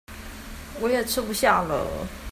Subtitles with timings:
[0.79, 1.87] 我也吃不下了